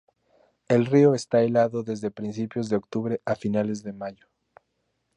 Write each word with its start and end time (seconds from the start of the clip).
El 0.67 0.87
río 0.87 1.13
está 1.13 1.43
helado 1.43 1.83
desde 1.83 2.09
principios 2.09 2.69
de 2.69 2.75
octubre 2.75 3.21
a 3.23 3.35
finales 3.35 3.83
de 3.83 3.93
mayo. 3.93 4.25